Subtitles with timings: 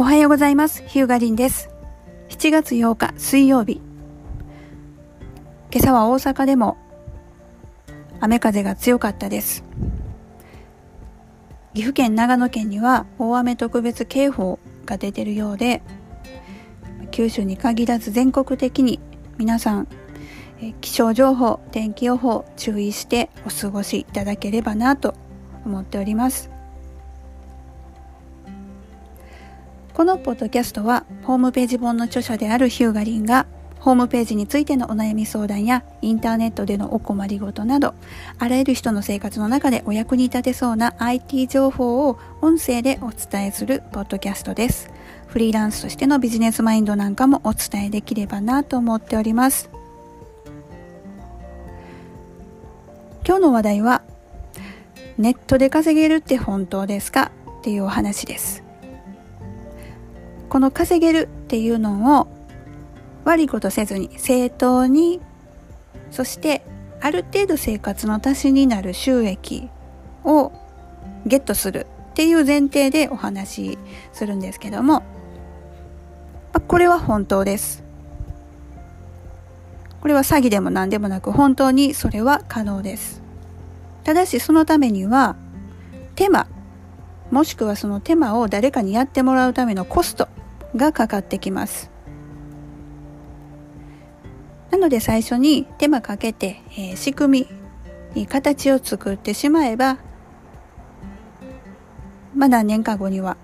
[0.00, 0.82] おはようございます。
[0.86, 1.68] ヒューガリンです。
[2.30, 3.82] 7月8日水曜日。
[5.70, 6.78] 今朝は大阪でも
[8.18, 9.62] 雨風が強かったです。
[11.74, 15.82] 岐阜県長野県には大雨特別警報が出てるようで
[17.10, 19.00] 九州に限らず全国的に
[19.36, 19.86] 皆さん
[20.80, 25.14] 気象情報天気予報注意してお過ごしいただければなと
[25.66, 26.59] 思っております。
[30.00, 33.46] このポッドキャストはホームページ本の著者であるヒューガリンが
[33.80, 37.94] ホームページについてのお悩み相談やインターネットでのお困りごとなど
[38.38, 44.90] あらゆる人の生活の中でお役に立てそうな IT 情報を音声でお伝えするポッドキャストです。
[45.26, 49.68] フリーランスとしてのビジネスマインドなんかもお伝えできればなと思っております。
[53.26, 54.00] 今日の話題は
[55.18, 57.32] ネットで稼げるって本当ですか？
[57.58, 58.62] っていうお話です。
[60.50, 62.28] この稼げるっていうのを
[63.24, 65.20] 悪いことせずに正当に
[66.10, 66.62] そして
[67.00, 69.70] ある程度生活の足しになる収益
[70.24, 70.52] を
[71.24, 73.78] ゲットするっていう前提でお話し
[74.12, 75.04] するんですけども
[76.66, 77.84] これは本当です。
[80.00, 83.22] これは詐欺でも何でもなく本当にそれは可能です。
[84.02, 85.36] ただしそのためには
[86.16, 86.48] 手間
[87.30, 90.28] もしくはその手間を誰かにやってもらうためのコスト
[90.76, 91.90] がかかってきます。
[94.70, 97.46] なので最初に手間かけて、えー、仕組
[98.14, 99.98] み形を作ってしまえば
[102.34, 103.36] まあ何年か後には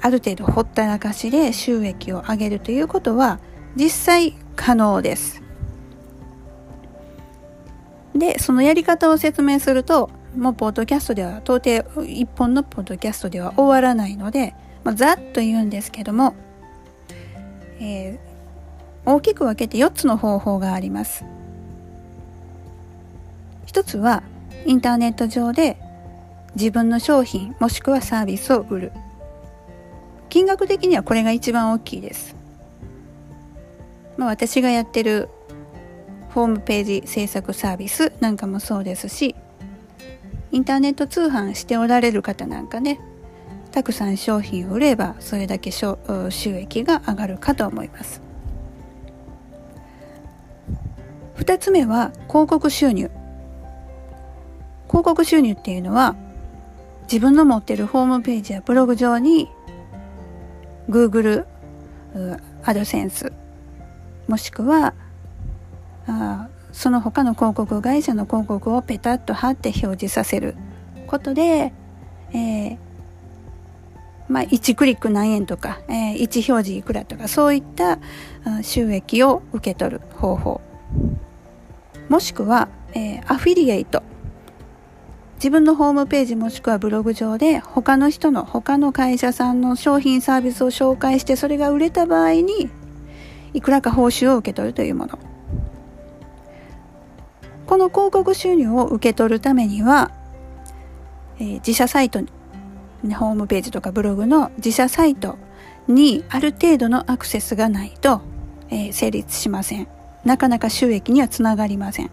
[0.00, 3.40] ある程度ほったらかしで収益を上げるということは
[3.76, 5.42] 実際可能です。
[8.14, 14.54] でそのやり方を説明するともうポッドキャストでは到底一本のポッドキャストでは終わらないので、
[14.84, 16.34] まあ、ざっと言うんですけども
[17.80, 21.24] えー、大きく分けて4つの方法があります。
[23.66, 24.22] 一つは
[24.66, 25.76] インターネット上で
[26.54, 28.92] 自分の商品もしくはサービスを売る。
[30.28, 32.36] 金額的にはこれが一番大きいです。
[34.16, 35.28] まあ、私がやってる
[36.34, 39.34] ホームページ制作サービスなんかもそうですし
[40.52, 43.00] インターネット通販しておられる方なんかね
[43.70, 45.96] たくさん商品を売ればそれだけ収
[46.44, 48.22] 益が上がるかと思います。
[51.36, 53.10] 2つ目は広告収入。
[54.88, 56.16] 広告収入っていうのは
[57.02, 59.48] 自分の持っているホームページやブログ上に
[60.88, 61.46] Google
[62.64, 63.32] アドセンス
[64.26, 64.94] もしくは
[66.06, 70.56] あその他の広告会社の広告をペタッと貼って表示させる
[71.06, 71.72] ことで、
[72.32, 72.78] えー、
[74.30, 77.98] まあ、1クリック何円とか、えー、1表示いくらとかそういった
[78.62, 80.60] 収益を受け取る方法。
[82.08, 84.04] もしくは、えー、アフィリエイト。
[85.36, 92.68] 自分のホームページもしくはブログ上で他の人の他の会社さんの商品サービスを紹介してそれが売れた場合に
[93.54, 95.18] いくらか報酬を受け取るというもの。
[97.66, 100.10] この広告収入を受け取るためには、
[101.38, 102.20] えー、自社サイト
[103.14, 105.38] ホームページとかブログの自社サイト
[105.88, 108.20] にある程度のアクセスがないと、
[108.68, 109.88] えー、成立しません。
[110.24, 112.10] なかなか収益にはつながりません。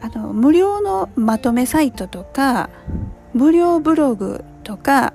[0.00, 2.70] あの、無料のまとめサイトとか、
[3.34, 5.12] 無料ブログとか、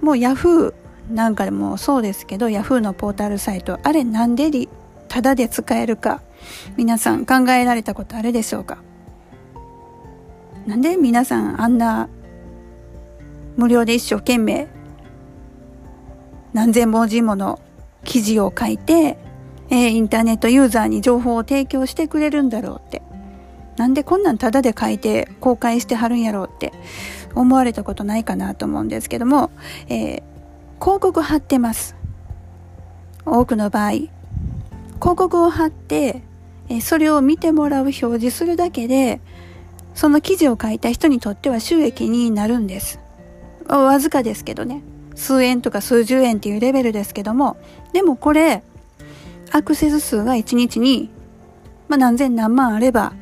[0.00, 0.72] もう Yahoo
[1.10, 4.68] なんかでもそうですけど、Yahoo のポータルサイト、あれなんでり
[5.08, 6.22] ただで使えるか、
[6.76, 8.78] 皆さん考えられたことあるでしょうか？
[10.66, 12.08] なんで皆さんあんな
[13.56, 14.68] 無料で一生懸命
[16.52, 17.60] 何千文字もの
[18.04, 19.18] 記事を書いて、
[19.70, 23.02] えー、インターネットユーザーに情報を提供してくれるんだろうって。
[23.76, 26.72] なんでこんなんタダで書いて公開してはるんやろうって
[27.34, 29.50] 思われたことないかなと思うんですけども、
[29.88, 30.22] えー、
[30.78, 31.96] 広告貼ってます。
[33.24, 33.90] 多くの場合。
[33.90, 34.10] 広
[35.00, 36.22] 告を貼って、
[36.68, 39.20] えー、それを見てもらう表示するだけで、
[39.94, 42.98] その記事を書いた人にとっては収益になるんです。
[43.68, 44.82] わずかですけどね。
[45.14, 47.56] 数円とか数十円っていうレベルですけども、
[47.92, 48.62] でもこれ、
[49.50, 51.10] アクセス数が1日に、
[51.88, 53.12] まあ、何千何万あれば、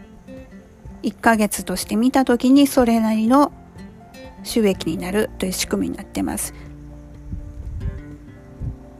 [1.03, 3.53] 1ヶ月として見た時にそれなりの
[4.45, 6.55] 収益になるという仕組みになってます。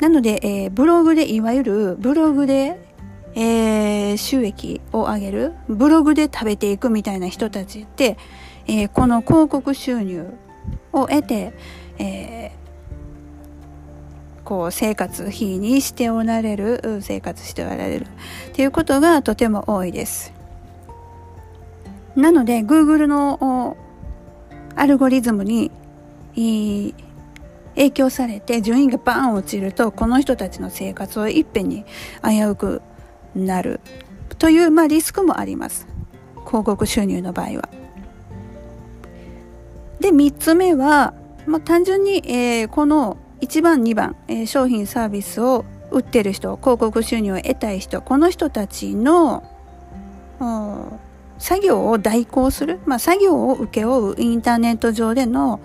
[0.01, 2.90] なので、えー、ブログで、いわゆるブログで
[3.35, 8.17] えー、収益を上げるブログで食べていくみたいな人たちって、
[8.67, 10.27] えー、この広告収入
[10.93, 11.53] を得て、
[11.99, 18.07] えー、こう生活費にしておられる生活しておられる
[18.51, 20.33] っていうことがとても多いです。
[22.17, 23.77] なので Google の
[24.75, 25.71] アルゴリズムに
[26.35, 31.85] 影響されて順位がバーン落ちるとこの人たちの生活をいっぺんに
[32.23, 32.83] 危うく
[33.35, 33.81] なる
[34.39, 35.87] という、まあ、リスクもあります
[36.47, 37.69] 広告収入の場合は。
[40.01, 41.13] で3つ目は、
[41.47, 49.45] まあ、単純に、えー、この1番2番、えー、商品サービスを売ってる人広告収入を得たい人この人たちの
[51.39, 55.61] 作業を代行する、まあ、作業を請け負うインターネット上での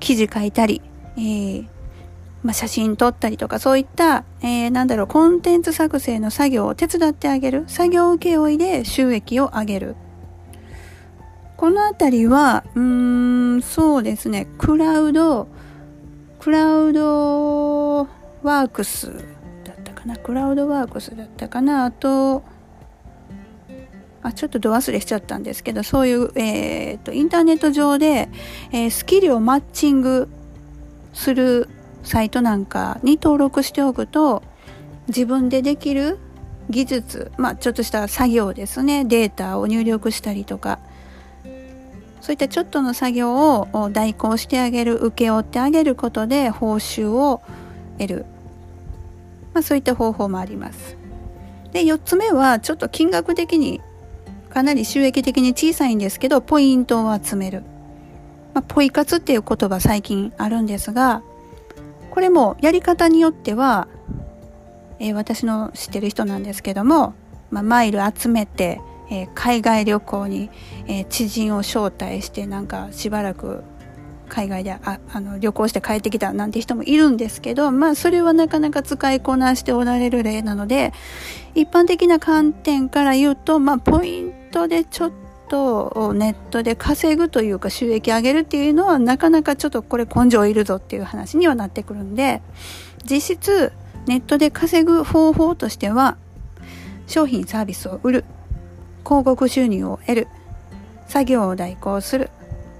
[0.00, 0.82] 記事書いたり、
[1.16, 1.77] えー
[2.42, 9.96] まあ、写真撮ったりとかそういった、えー、なんだろうコンテンツ作成の作業を手伝ってあげる作業請負で収益を上げる。
[11.56, 15.48] このあたりはうーんそうですねクラウド
[16.38, 18.04] クラウド
[18.44, 19.12] ワークス
[19.64, 22.44] だったかなクラウドワークスだったかなあと
[24.22, 28.28] あちょっと度忘れしちゃったんですけどそういう、えーと、インターネット上で、
[28.72, 30.28] えー、スキルをマッチング
[31.12, 31.68] する
[32.02, 34.42] サイトなんかに登録しておくと
[35.08, 36.18] 自分でできる
[36.70, 39.04] 技術、まあ、ちょっとした作業ですね。
[39.04, 40.78] データを入力したりとか。
[42.20, 47.40] そういったちょっとの作業を代行してあげる請け負ってあげることで報酬を
[47.96, 48.26] 得る、
[49.54, 50.98] まあ、そういった方法もあります。
[51.72, 53.80] で4つ目はちょっと金額的に
[54.50, 57.62] かなり収益的に小さいんですけどポイントを集める、
[58.52, 61.22] まあ、ポイ活っていう言葉最近あるんですが
[62.18, 63.86] これもやり方によっては、
[64.98, 67.14] えー、私の知ってる人なんですけども、
[67.52, 70.50] まあ、マイル集めて、えー、海外旅行に、
[70.88, 73.62] えー、知人を招待してなんかしばらく
[74.28, 80.92] 海外でああの旅行して帰ってきたなんて人もいるんですけど、まあそれはなかなか使いこなしておられる例なので、
[81.54, 85.12] 一般的な観点から言うと、まあポイントでちょっ
[85.48, 92.42] とネットで稼ぐというか収益上げるっていうのはなかなかちょっとこれ根性いるぞっていう話にはなってくるんで、
[93.04, 93.72] 実質
[94.06, 96.16] ネットで稼ぐ方法としては、
[97.06, 98.24] 商品サービスを売る、
[99.04, 100.28] 広告収入を得る、
[101.06, 102.30] 作業を代行する、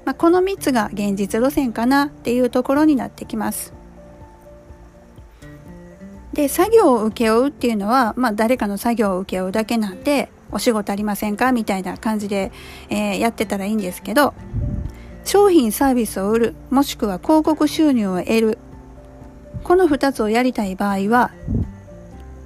[0.04, 3.74] まあ、この3つが現実路線かなっていうところになってきます。
[6.32, 11.52] で作業を請け負うっていうのは、まあ、誰かの作業を請け負うだけなんでお仕事ありませんか？
[11.52, 12.52] みたいな感じで、
[12.88, 14.34] えー、やってたらいいんですけど
[15.24, 18.58] 商品サービスを売るもしくは広告収入を得る
[19.62, 21.30] この2つをやりたい場合は、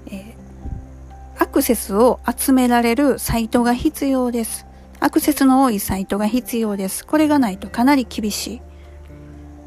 [0.09, 4.67] えー、アクセスを集められるサイトが必要です。
[4.99, 7.07] アクセスの多いサイトが必要です。
[7.07, 8.63] これがないとかなり厳しい。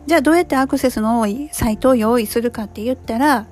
[0.07, 3.45] じゃあどうやってアクセスの多いサイトを用意するかって言ったら、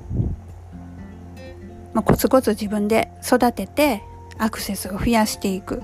[1.94, 4.04] まあ、コツコツ自分で育てて
[4.44, 5.82] アクセスを増やしていく。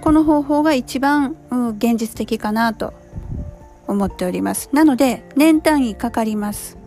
[0.00, 2.94] この方法が一番、うん、現実的かなと
[3.86, 4.70] 思っております。
[4.72, 6.78] なので年単位かかります。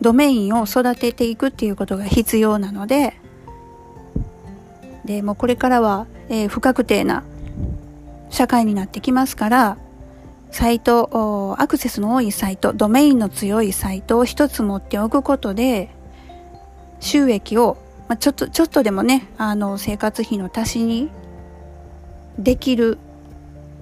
[0.00, 3.14] ドメインを育てていくっていうことが必要なので、
[5.04, 7.24] でもうこれからは、えー、不確定な
[8.30, 9.78] 社会になってきますから
[10.50, 15.90] サイトアクセスの多いサイトドメインの強いサイトを一つ持っておくことで
[17.00, 17.76] 収益を、
[18.08, 21.10] まあ、ちょっとちょっとでもねあの生活費の足しに
[22.38, 22.98] できる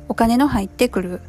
[0.08, 1.20] お金の入ってくる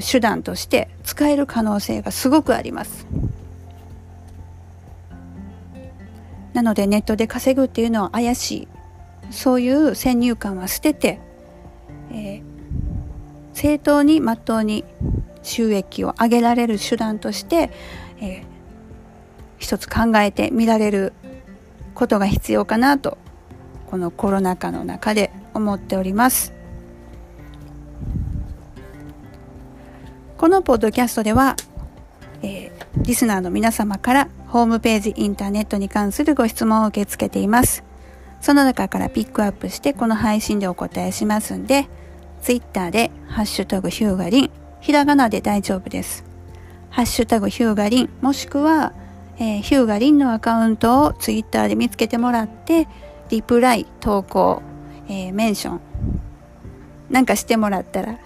[0.00, 3.06] 手段として使える可能性がすごくあります。
[6.54, 8.68] なのでネットで稼ぐっていうのは怪しい
[9.30, 11.20] そういう先入観は捨てて、
[12.10, 12.42] えー、
[13.52, 14.84] 正当にまっとうに
[15.42, 17.70] 収益を上げられる手段として、
[18.20, 18.44] えー、
[19.58, 21.12] 一つ考えてみられる
[21.96, 23.18] ことが必要かなと
[23.90, 26.52] このコロナ禍の中で思っております
[30.38, 31.56] このポッドキャストでは、
[32.42, 37.82] えー、リスナーの皆様からホームページインターネットに関するご質問を受け付けています
[38.40, 41.88] その中からピックアップしてこの配信でお答えしますんで、
[42.42, 44.50] ツイッターでハッシュタグヒューガリン、
[44.80, 46.24] ひらがなで大丈夫です。
[46.90, 48.92] ハッシュタグヒューガリン、もしくは、
[49.38, 52.88] えー、ヒューガリンのアカウントをツイッターで見つけてもらって、
[53.28, 54.62] リプライ、投稿、
[55.08, 55.80] えー、メンション、
[57.10, 58.18] なんかしてもらったら、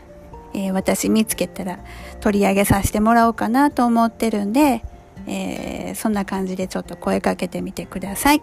[0.55, 1.79] えー、私見つけたら
[2.21, 4.85] 取り上げさせてもらおうかなと思ってるんで、
[5.26, 8.43] え、そんな感じでちょっと声かけてみてください。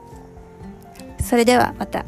[1.20, 2.06] それではまた。